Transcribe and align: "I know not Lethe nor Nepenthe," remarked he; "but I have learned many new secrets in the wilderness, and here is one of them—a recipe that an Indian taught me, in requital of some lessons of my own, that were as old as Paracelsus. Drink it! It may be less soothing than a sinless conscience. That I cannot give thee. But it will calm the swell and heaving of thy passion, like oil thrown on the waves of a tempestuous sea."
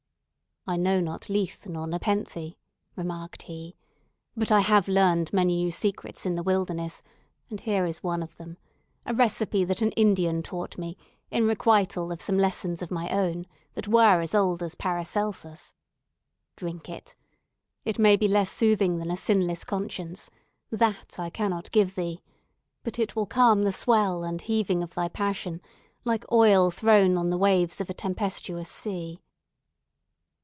"I 0.67 0.77
know 0.77 0.99
not 0.99 1.27
Lethe 1.27 1.65
nor 1.65 1.87
Nepenthe," 1.87 2.53
remarked 2.95 3.41
he; 3.41 3.75
"but 4.37 4.51
I 4.51 4.59
have 4.59 4.87
learned 4.87 5.33
many 5.33 5.55
new 5.55 5.71
secrets 5.71 6.23
in 6.23 6.35
the 6.35 6.43
wilderness, 6.43 7.01
and 7.49 7.59
here 7.59 7.83
is 7.83 8.03
one 8.03 8.21
of 8.21 8.35
them—a 8.35 9.15
recipe 9.15 9.63
that 9.65 9.81
an 9.81 9.89
Indian 9.93 10.43
taught 10.43 10.77
me, 10.77 10.97
in 11.31 11.47
requital 11.47 12.11
of 12.11 12.21
some 12.21 12.37
lessons 12.37 12.83
of 12.83 12.91
my 12.91 13.09
own, 13.09 13.47
that 13.73 13.87
were 13.87 14.21
as 14.21 14.35
old 14.35 14.61
as 14.61 14.75
Paracelsus. 14.75 15.73
Drink 16.57 16.89
it! 16.89 17.15
It 17.83 17.97
may 17.97 18.15
be 18.15 18.27
less 18.27 18.51
soothing 18.51 18.99
than 18.99 19.09
a 19.09 19.17
sinless 19.17 19.63
conscience. 19.63 20.29
That 20.69 21.15
I 21.17 21.31
cannot 21.31 21.71
give 21.71 21.95
thee. 21.95 22.21
But 22.83 22.99
it 22.99 23.15
will 23.15 23.25
calm 23.25 23.63
the 23.63 23.71
swell 23.71 24.23
and 24.23 24.39
heaving 24.39 24.83
of 24.83 24.93
thy 24.93 25.07
passion, 25.07 25.59
like 26.05 26.31
oil 26.31 26.69
thrown 26.69 27.17
on 27.17 27.31
the 27.31 27.37
waves 27.39 27.81
of 27.81 27.89
a 27.89 27.95
tempestuous 27.95 28.69
sea." 28.69 29.19